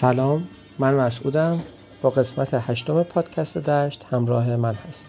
سلام 0.00 0.48
من 0.78 0.94
مسعودم. 0.94 1.60
با 2.02 2.10
قسمت 2.10 2.48
هشتم 2.52 3.02
پادکست 3.02 3.58
دشت 3.58 4.06
همراه 4.10 4.56
من 4.56 4.74
هست. 4.74 5.04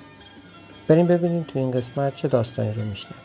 بریم 0.88 1.08
ببینیم 1.08 1.44
تو 1.44 1.60
این 1.60 1.72
قسمت 1.72 2.16
چه 2.16 2.28
داستانی 2.28 2.74
رو 2.74 2.82
میشنیم 2.84 3.16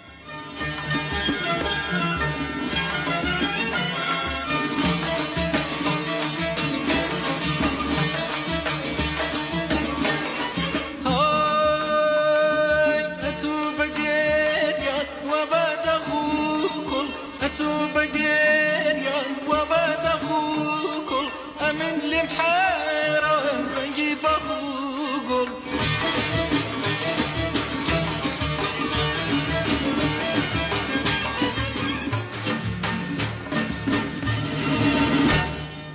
تو 17.58 18.51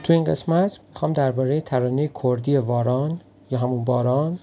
این 0.10 0.24
قسمت 0.24 0.80
می‌خوام 0.90 1.14
درباره 1.14 1.62
ترانه 1.62 2.10
کردی 2.24 2.58
واران 2.58 3.22
یا 3.52 3.60
همون 3.60 3.84
باران 3.84 4.40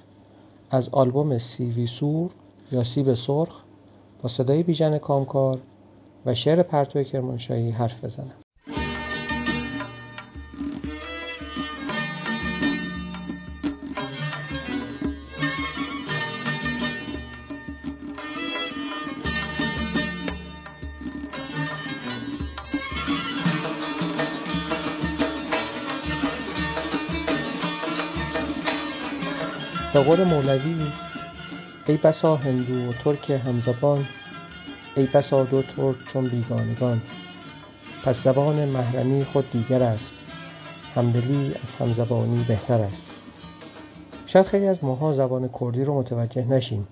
از 0.70 0.88
آلبوم 0.88 1.38
سیوی 1.38 1.86
سور 1.86 2.30
یا 2.72 2.84
سیب 2.84 3.14
سرخ 3.14 3.62
با 4.22 4.28
صدای 4.28 4.62
بیژن 4.62 4.98
کامکار 4.98 5.58
و 6.26 6.34
شعر 6.34 6.62
پرتو 6.62 7.02
کرمانشاهی 7.02 7.70
حرف 7.70 8.04
بزنم. 8.04 8.43
قول 30.04 30.24
مولوی 30.24 30.86
ای 31.86 31.96
بسا 31.96 32.36
هندو 32.36 32.90
و 32.90 32.92
ترک 32.92 33.30
همزبان 33.30 34.04
ای 34.96 35.06
بسا 35.06 35.44
دو 35.44 35.62
ترک 35.62 35.96
چون 36.06 36.28
بیگانگان. 36.28 37.00
پس 38.04 38.22
زبان 38.22 38.64
محرمی 38.64 39.24
خود 39.24 39.50
دیگر 39.50 39.82
است 39.82 40.12
همدلی 40.94 41.54
از 41.62 41.74
همزبانی 41.78 42.44
بهتر 42.48 42.80
است. 42.80 43.10
شاید 44.26 44.46
خیلی 44.46 44.66
از 44.66 44.84
ماها 44.84 45.12
زبان 45.12 45.50
کردی 45.60 45.84
رو 45.84 45.98
متوجه 45.98 46.44
نشیم 46.44 46.88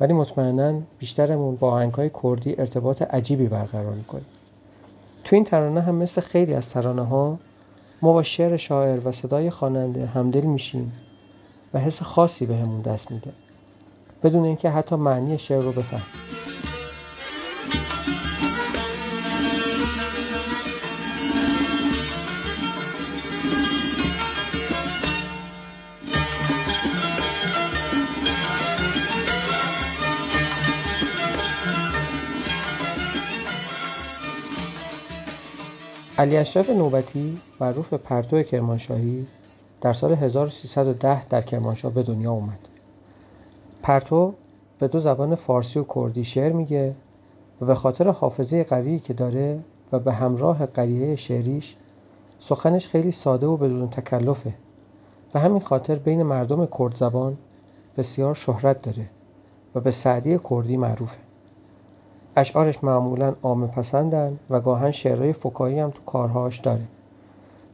ولی 0.00 0.12
مطمئنا 0.12 0.80
بیشترمون 0.98 1.56
با 1.56 1.70
آهنگهای 1.70 2.10
کردی 2.22 2.54
ارتباط 2.58 3.02
عجیبی 3.02 3.48
برقرار 3.48 3.94
می‌کنیم. 3.94 4.26
تو 5.24 5.36
این 5.36 5.44
ترانه 5.44 5.80
هم 5.80 5.94
مثل 5.94 6.20
خیلی 6.20 6.54
از 6.54 6.70
ترانه 6.70 7.02
ها 7.02 7.38
ما 8.02 8.12
با 8.12 8.22
شعر 8.22 8.56
شاعر 8.56 9.08
و 9.08 9.12
صدای 9.12 9.50
خواننده 9.50 10.06
همدل 10.06 10.44
میشیم. 10.44 10.92
حس 11.78 12.02
خاصی 12.02 12.46
بهمون 12.46 12.82
به 12.82 12.90
دست 12.90 13.10
میده. 13.10 13.32
بدون 14.22 14.44
اینکه 14.44 14.70
حتی 14.70 14.96
معنی 14.96 15.38
شعر 15.38 15.62
رو 15.62 15.72
بفهم 15.72 16.02
علی 36.18 36.36
اشرف 36.36 36.70
نوبتی 36.70 37.40
معروف 37.60 37.88
به 37.88 37.96
پرتو 37.96 38.42
کرمانشاهی 38.42 39.26
در 39.80 39.92
سال 39.92 40.12
1310 40.12 41.24
در 41.24 41.42
کرمانشاه 41.42 41.92
به 41.92 42.02
دنیا 42.02 42.32
اومد. 42.32 42.58
پرتو 43.82 44.34
به 44.78 44.88
دو 44.88 45.00
زبان 45.00 45.34
فارسی 45.34 45.78
و 45.78 45.84
کردی 45.94 46.24
شعر 46.24 46.52
میگه 46.52 46.94
و 47.60 47.66
به 47.66 47.74
خاطر 47.74 48.08
حافظه 48.08 48.64
قوی 48.64 48.98
که 48.98 49.14
داره 49.14 49.60
و 49.92 49.98
به 49.98 50.12
همراه 50.12 50.66
قریه 50.66 51.16
شعریش 51.16 51.76
سخنش 52.38 52.88
خیلی 52.88 53.12
ساده 53.12 53.46
و 53.46 53.56
بدون 53.56 53.88
تکلفه 53.88 54.54
و 55.34 55.38
همین 55.38 55.60
خاطر 55.60 55.94
بین 55.94 56.22
مردم 56.22 56.66
کرد 56.78 56.96
زبان 56.96 57.36
بسیار 57.96 58.34
شهرت 58.34 58.82
داره 58.82 59.06
و 59.74 59.80
به 59.80 59.90
سعدی 59.90 60.40
کردی 60.50 60.76
معروفه. 60.76 61.18
اشعارش 62.36 62.84
معمولا 62.84 63.34
عام 63.42 63.68
پسندن 63.68 64.38
و 64.50 64.60
گاهن 64.60 64.90
شعرهای 64.90 65.32
فکایی 65.32 65.78
هم 65.78 65.90
تو 65.90 66.02
کارهاش 66.06 66.58
داره. 66.58 66.82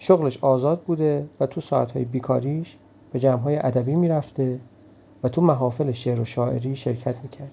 شغلش 0.04 0.38
آزاد 0.40 0.82
بوده 0.82 1.26
و 1.40 1.46
تو 1.46 1.60
ساعتهای 1.60 2.04
بیکاریش 2.04 2.76
به 3.12 3.18
جمعهای 3.18 3.56
ادبی 3.56 3.94
می‌رفته 3.94 4.60
و 5.22 5.28
تو 5.28 5.40
محافل 5.40 5.92
شعر 5.92 6.20
و 6.20 6.24
شاعری 6.24 6.76
شرکت 6.76 7.16
می‌کرد. 7.22 7.50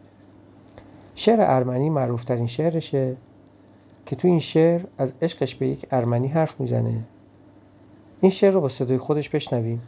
شعر 1.16 1.42
ارمنی 1.42 1.90
معروفترین 1.90 2.48
شعرشه 2.48 3.16
که 4.06 4.16
تو 4.16 4.28
این 4.28 4.40
شعر 4.40 4.82
از 4.98 5.14
عشقش 5.22 5.56
به 5.56 5.68
یک 5.68 5.86
ارمنی 5.92 6.28
حرف 6.28 6.60
می‌زنه. 6.60 7.04
این 8.22 8.32
شعر 8.32 8.54
رو 8.54 8.62
با 8.62 8.70
صدای 8.70 8.98
خودش 8.98 9.30
بشنویم. 9.30 9.82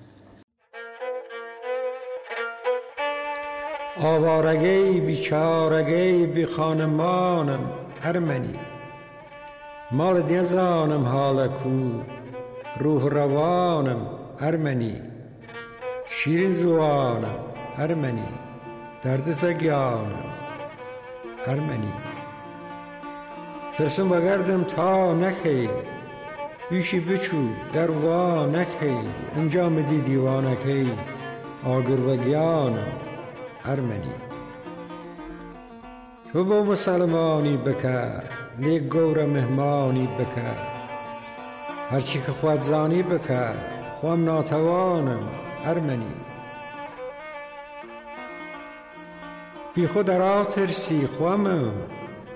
آوارگی 4.03 4.99
بیچارگی 4.99 6.25
بی 6.25 6.45
خانمانم 6.45 7.71
ارمنی 8.03 8.55
مال 9.91 10.21
دیزانم 10.21 11.05
حال 11.05 11.47
کو 11.47 11.69
روح 12.81 13.09
روانم 13.09 14.07
ارمنی 14.39 15.01
شیرین 16.09 16.53
زوانم 16.53 17.39
ارمنی 17.77 18.29
دردت 19.03 19.43
و 19.43 19.53
گیانم 19.53 20.23
ارمنی 21.47 21.93
ترسم 23.77 24.09
بگردم 24.09 24.63
تا 24.63 25.13
نکی 25.13 25.69
بیشی 26.69 26.99
بچو 26.99 27.37
در 27.73 27.91
وا 27.91 28.45
نکی 28.45 28.97
انجام 29.37 29.81
دی 29.81 30.01
دیوانکی 30.01 30.91
آگر 31.63 31.99
و 31.99 32.15
گیانم 32.15 32.91
ارمنی 33.65 34.13
تو 36.33 36.43
با 36.43 36.63
مسلمانی 36.63 37.57
بکر 37.57 38.23
لیک 38.59 38.83
گور 38.83 39.25
مهمانی 39.25 40.07
بکر 40.07 40.70
هرچی 41.91 42.19
که 42.19 42.31
خود 42.31 42.59
زانی 42.59 43.03
بکر 43.03 43.53
خوام 44.01 44.25
ناتوانم 44.25 45.19
ارمنی 45.65 46.11
بی 49.75 49.87
خود 49.87 50.11
را 50.11 50.43
ترسی 50.43 51.07
خوامم 51.07 51.71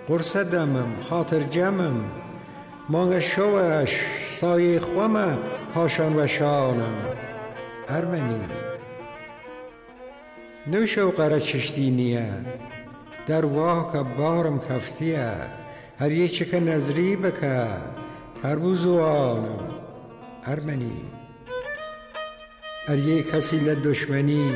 قرص 0.07 0.38
دمم 0.38 1.00
خاطر 1.10 1.40
جمم. 1.40 2.04
مانگ 2.90 3.19
شوش 3.19 4.02
سایه 4.40 4.80
خوامه 4.80 5.38
هاشان 5.75 6.19
و 6.19 6.28
شانم 6.28 6.96
ارمنی 7.90 8.42
قره 11.12 11.40
چشتی 11.40 11.92
نیه 11.92 12.30
در 13.28 13.46
واه 13.46 14.04
بارم 14.04 14.60
کفتیه. 14.60 15.31
هر 16.00 16.12
یه 16.12 16.28
که 16.28 16.60
نظری 16.60 17.16
بکر 17.16 17.78
تربوزوانم 18.45 19.59
ارمنی 20.45 21.01
ار 22.88 23.21
کسی 23.21 23.59
لدشمنی 23.59 24.53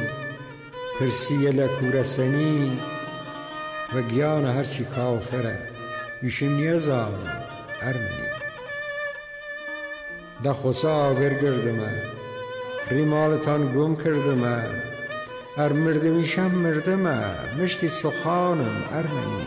پرسی 0.99 1.51
لکورسنی 1.51 2.79
و 3.95 4.01
گیان 4.01 4.45
هرچی 4.45 4.83
کافره 4.83 5.57
میشیم 6.21 6.55
نیزان 6.55 7.13
ارمنی 7.81 8.29
ده 10.43 10.53
خسا 10.53 11.13
برگردمه 11.13 12.03
ریمالتان 12.91 13.73
گم 13.73 13.95
کردمه 13.95 14.63
ار 15.57 15.73
مرده 15.73 16.09
میشم 16.09 16.51
مردمه 16.51 17.19
مشتی 17.59 17.89
سخانم 17.89 18.83
ارمنی 18.91 19.45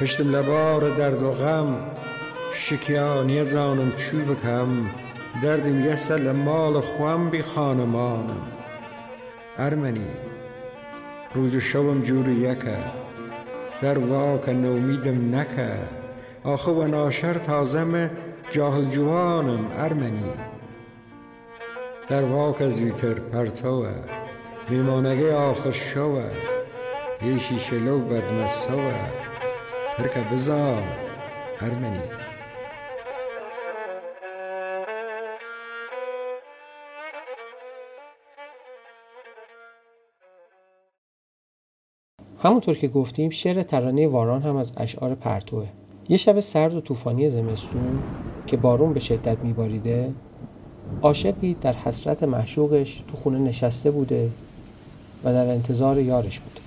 پشتم 0.00 0.36
لبار 0.36 0.90
درد 0.96 1.22
و 1.22 1.30
غم 1.30 2.05
شکیانی 2.58 3.44
زانم 3.44 3.92
چو 3.92 4.16
بکم 4.16 4.68
دردم 5.42 5.84
یسل 5.84 6.32
مال 6.32 6.80
خوام 6.80 7.30
بی 7.30 7.42
خانمانم. 7.42 8.40
ارمنی 9.58 10.06
روز 11.34 11.54
و 11.54 11.60
شوم 11.60 12.02
جور 12.02 12.28
یکه 12.28 12.76
در 13.82 13.98
واک 13.98 14.48
نومیدم 14.48 15.34
نکه. 15.34 15.72
آخه 16.44 16.70
و 16.70 16.86
ناشر 16.86 17.34
تازم 17.34 18.10
جاهل 18.50 18.84
جوانم 18.84 19.70
ارمنی. 19.74 20.32
در 22.08 22.24
واک 22.24 22.62
از 22.62 22.82
پرتوه 23.32 23.90
میمانگه 24.68 25.34
آخر 25.34 25.72
شوه 25.72 26.24
یه 27.26 27.38
شیشه 27.38 27.78
لو 27.78 27.98
بدمسوه 28.00 28.94
ترکه 29.96 30.20
بزار 30.32 30.82
ارمنی. 31.60 32.25
همونطور 42.42 42.76
که 42.76 42.88
گفتیم 42.88 43.30
شعر 43.30 43.62
ترانه 43.62 44.08
واران 44.08 44.42
هم 44.42 44.56
از 44.56 44.70
اشعار 44.76 45.14
پرتوه. 45.14 45.66
یه 46.08 46.16
شب 46.16 46.40
سرد 46.40 46.74
و 46.74 46.80
طوفانی 46.80 47.30
زمستون 47.30 48.02
که 48.46 48.56
بارون 48.56 48.92
به 48.92 49.00
شدت 49.00 49.38
میباریده 49.38 50.12
عاشقی 51.02 51.56
در 51.60 51.72
حسرت 51.72 52.22
محشوقش 52.22 53.02
تو 53.08 53.16
خونه 53.16 53.38
نشسته 53.38 53.90
بوده 53.90 54.30
و 55.24 55.32
در 55.32 55.50
انتظار 55.50 56.00
یارش 56.00 56.40
بوده 56.40 56.60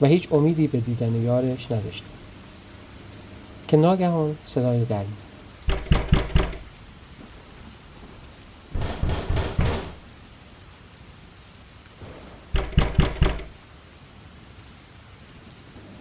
و 0.00 0.06
هیچ 0.06 0.32
امیدی 0.32 0.66
به 0.66 0.80
دیدن 0.80 1.22
یارش 1.22 1.72
نداشته. 1.72 2.06
که 3.68 3.76
ناگهان 3.76 4.36
صدای 4.46 4.84
در 4.84 5.04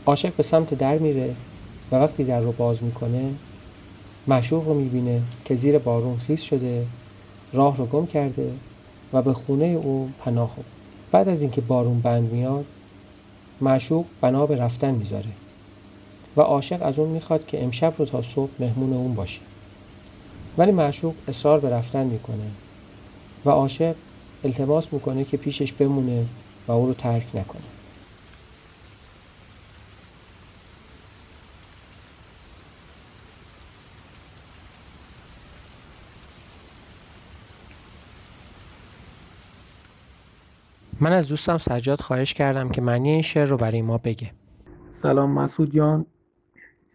عاشق 0.07 0.33
به 0.33 0.43
سمت 0.43 0.73
در 0.73 0.97
میره 0.97 1.35
و 1.91 1.95
وقتی 1.95 2.23
در 2.23 2.39
رو 2.39 2.51
باز 2.51 2.83
می‌کنه 2.83 3.33
معشوق 4.27 4.67
رو 4.67 4.73
می‌بینه 4.73 5.21
که 5.45 5.55
زیر 5.55 5.77
بارون 5.77 6.17
خیس 6.17 6.41
شده 6.41 6.85
راه 7.53 7.77
رو 7.77 7.85
گم 7.85 8.05
کرده 8.05 8.51
و 9.13 9.21
به 9.21 9.33
خونه 9.33 9.65
او 9.65 10.11
پناه 10.19 10.49
خود 10.55 10.65
بعد 11.11 11.29
از 11.29 11.41
اینکه 11.41 11.61
بارون 11.61 11.99
بند 11.99 12.31
میاد 12.31 12.65
معشوق 13.61 14.05
بنا 14.21 14.45
به 14.45 14.55
رفتن 14.55 14.91
می‌ذاره 14.91 15.29
و 16.37 16.41
عاشق 16.41 16.85
از 16.85 16.99
اون 16.99 17.09
می‌خواد 17.09 17.45
که 17.45 17.63
امشب 17.63 17.93
رو 17.97 18.05
تا 18.05 18.21
صبح 18.21 18.51
مهمون 18.59 18.93
اون 18.93 19.15
باشه. 19.15 19.39
ولی 20.57 20.71
معشوق 20.71 21.13
اصرار 21.27 21.59
به 21.59 21.69
رفتن 21.69 22.03
می‌کنه 22.07 22.47
و 23.45 23.49
عاشق 23.49 23.95
التماس 24.43 24.85
می‌کنه 24.91 25.23
که 25.23 25.37
پیشش 25.37 25.71
بمونه 25.71 26.25
و 26.67 26.71
او 26.71 26.87
رو 26.87 26.93
ترک 26.93 27.25
نکنه. 27.33 27.74
من 41.05 41.11
از 41.11 41.27
دوستم 41.27 41.57
سجاد 41.57 42.01
خواهش 42.01 42.33
کردم 42.33 42.69
که 42.69 42.81
معنی 42.81 43.09
این 43.09 43.21
شعر 43.21 43.47
رو 43.47 43.57
برای 43.57 43.81
ما 43.81 43.97
بگه. 43.97 44.31
سلام 44.91 45.31
مسعود 45.31 45.71
جان. 45.71 46.05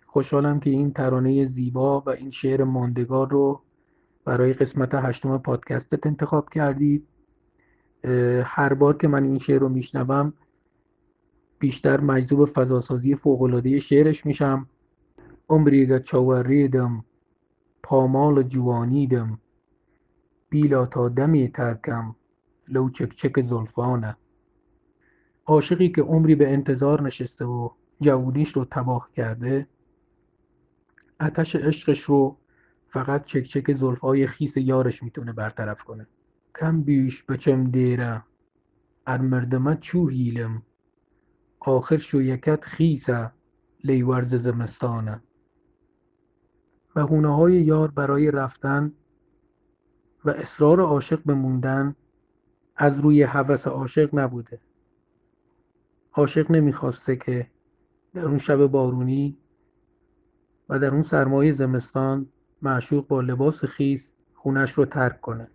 خوشحالم 0.06 0.60
که 0.60 0.70
این 0.70 0.92
ترانه 0.92 1.44
زیبا 1.44 2.00
و 2.00 2.10
این 2.10 2.30
شعر 2.30 2.64
ماندگار 2.64 3.28
رو 3.28 3.62
برای 4.24 4.52
قسمت 4.52 4.94
هشتم 4.94 5.38
پادکستت 5.38 6.06
انتخاب 6.06 6.50
کردید. 6.50 7.06
هر 8.44 8.74
بار 8.74 8.96
که 8.96 9.08
من 9.08 9.24
این 9.24 9.38
شعر 9.38 9.60
رو 9.60 9.68
میشنوم 9.68 10.32
بیشتر 11.58 12.00
مجذوب 12.00 12.44
فضاسازی 12.44 13.14
فوقالعاده 13.14 13.78
شعرش 13.78 14.26
میشم. 14.26 14.68
عمری 15.48 16.00
چاوریدم 16.00 17.04
پامال 17.82 18.42
جوانیدم. 18.42 19.38
بیلا 20.48 20.86
تا 20.86 21.08
دمی 21.08 21.48
ترکم. 21.48 22.14
لو 22.70 22.90
چک 22.90 23.14
چک 23.14 23.40
زلفانه. 23.40 24.16
عاشقی 25.46 25.88
که 25.88 26.02
عمری 26.02 26.34
به 26.34 26.52
انتظار 26.52 27.02
نشسته 27.02 27.44
و 27.44 27.70
جوونیش 28.00 28.52
رو 28.52 28.64
تباه 28.64 29.10
کرده 29.16 29.68
اتش 31.20 31.56
عشقش 31.56 32.00
رو 32.00 32.38
فقط 32.88 33.24
چک 33.24 33.42
چک 33.42 33.72
زلفای 33.72 34.26
خیس 34.26 34.56
یارش 34.56 35.02
می‌تونه 35.02 35.32
برطرف 35.32 35.82
کنه. 35.82 36.06
کم 36.60 36.82
بیش 36.82 37.24
بچم 37.24 37.64
دیره. 37.64 38.24
ار 39.06 39.20
مردمه 39.20 39.76
چو 39.76 40.08
هیلم 40.08 40.62
آخر 41.60 41.96
شو 41.96 42.22
یکت 42.22 42.64
خیسه. 42.64 43.32
لیورز 43.84 44.34
زمستانه. 44.34 45.22
بهونه 46.94 47.36
های 47.36 47.62
یار 47.62 47.90
برای 47.90 48.30
رفتن 48.30 48.92
و 50.24 50.30
اصرار 50.30 50.80
عاشق 50.80 51.22
به 51.24 51.34
موندن 51.34 51.96
از 52.82 52.98
روی 52.98 53.22
هوس 53.22 53.66
عاشق 53.66 54.08
نبوده. 54.12 54.60
عاشق 56.12 56.50
نمی‌خواسته 56.50 57.16
که 57.16 57.50
در 58.14 58.24
اون 58.24 58.38
شب 58.38 58.66
بارونی 58.66 59.38
و 60.68 60.78
در 60.78 60.90
اون 60.94 61.02
سرمایه 61.02 61.52
زمستان 61.52 62.26
معشوق 62.62 63.06
با 63.06 63.20
لباس 63.20 63.64
خیس 63.64 64.12
خونش 64.34 64.72
رو 64.72 64.84
ترک 64.84 65.20
کنه. 65.20 65.48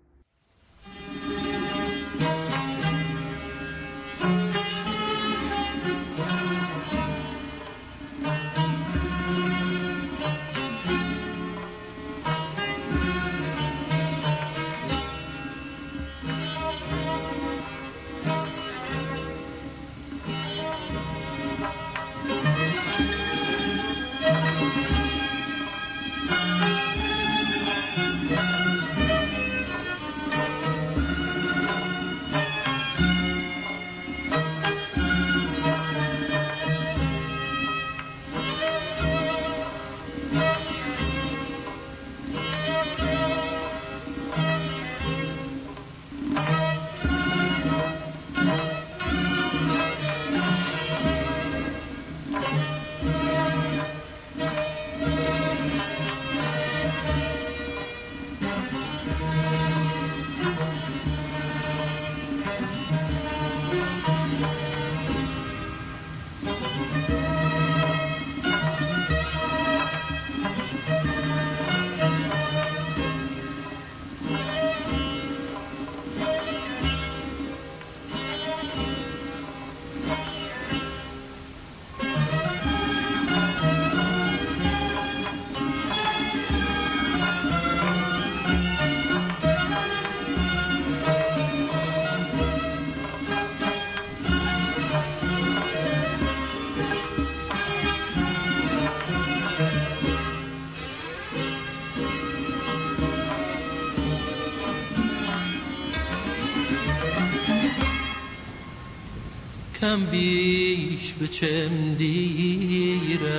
بیش 110.11 111.13
به 111.19 111.27
چم 111.27 111.95
دیره. 111.97 113.35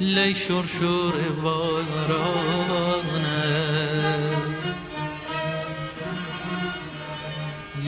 لی 0.00 0.34
شرشور 0.34 1.14
وارانه. 1.42 3.06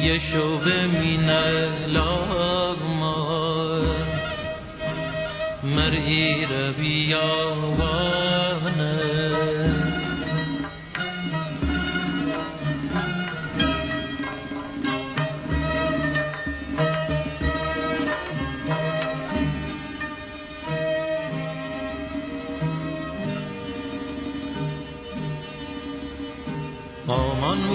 یه 0.02 0.18
شوق 0.32 0.68
مینه 0.68 1.68
لاغما 1.86 3.82
مرئی 5.64 6.44
رو 6.44 6.72
بیاوانه 6.72 8.27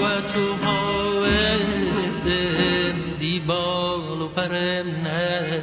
و 0.04 0.22
تو 0.34 0.56
دی 3.20 3.40
بال 3.40 4.22
و 4.22 4.28
پرم 4.28 4.88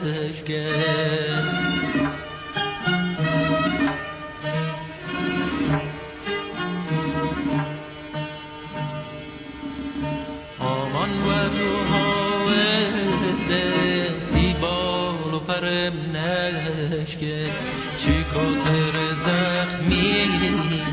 نشکن 0.05 0.61
آمان 10.59 11.11
و 11.11 11.49
تو 11.49 11.71
دی 14.35 14.55
بال 14.61 15.35
و 15.35 15.39
پرم 15.39 15.93
نشکن 16.17 17.51
چی 17.99 18.25
زخمیه 19.25 20.90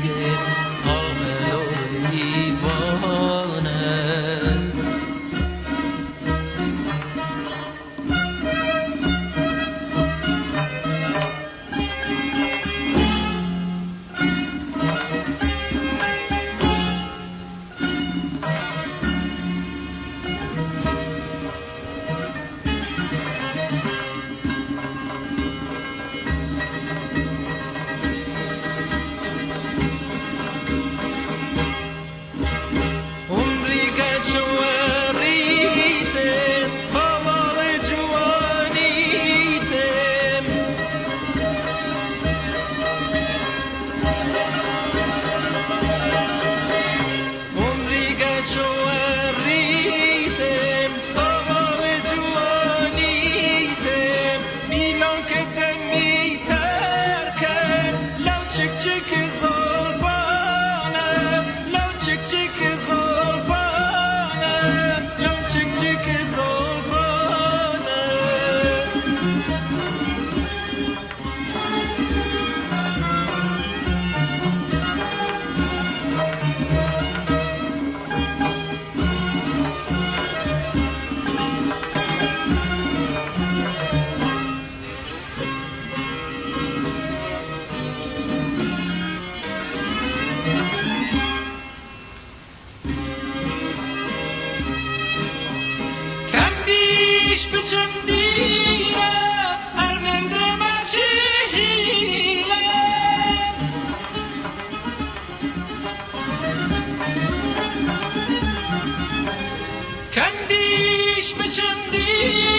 چشم 111.28 111.42
چندی 111.42 112.57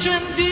بیش 0.00 0.08
به 0.36 0.49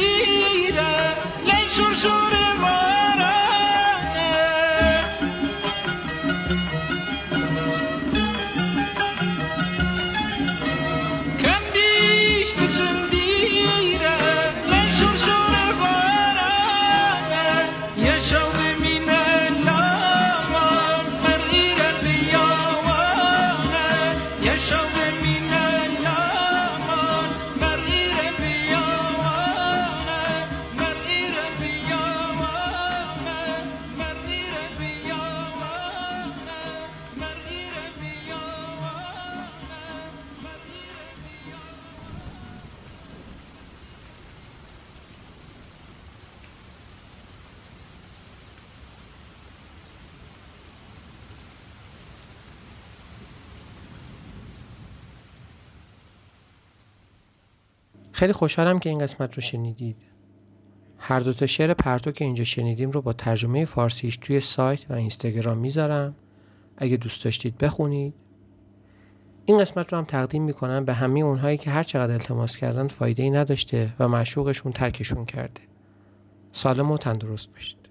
خیلی 58.18 58.32
خوشحالم 58.32 58.78
که 58.78 58.90
این 58.90 58.98
قسمت 58.98 59.34
رو 59.34 59.42
شنیدید. 59.42 59.96
هر 60.98 61.20
دو 61.20 61.32
تا 61.32 61.46
شعر 61.46 61.74
پرتو 61.74 62.10
که 62.10 62.24
اینجا 62.24 62.44
شنیدیم 62.44 62.90
رو 62.90 63.02
با 63.02 63.12
ترجمه 63.12 63.64
فارسیش 63.64 64.16
توی 64.16 64.40
سایت 64.40 64.90
و 64.90 64.94
اینستاگرام 64.94 65.58
می‌ذارم. 65.58 66.14
اگه 66.76 66.96
دوست 66.96 67.24
داشتید 67.24 67.58
بخونید. 67.58 68.14
این 69.44 69.58
قسمت 69.58 69.92
رو 69.92 69.98
هم 69.98 70.04
تقدیم 70.04 70.42
می‌کنم 70.42 70.84
به 70.84 70.94
همه 70.94 71.20
اونهایی 71.20 71.58
که 71.58 71.70
هر 71.70 71.82
چقدر 71.82 72.12
التماس 72.12 72.56
کردن 72.56 72.88
فایده 72.88 73.22
ای 73.22 73.30
نداشته 73.30 73.94
و 73.98 74.08
معشوقشون 74.08 74.72
ترکشون 74.72 75.24
کرده. 75.24 75.60
سالم 76.52 76.90
و 76.90 76.98
تندرست 76.98 77.52
باشید. 77.52 77.87